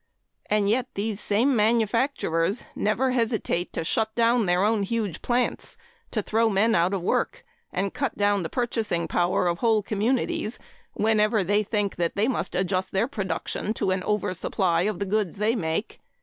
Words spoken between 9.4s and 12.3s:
of whole communities whenever they think that they